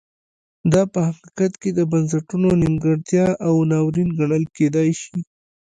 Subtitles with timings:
[0.73, 5.17] دا په حقیقت کې د بنسټونو نیمګړتیا او ناورین ګڼل کېدای شي.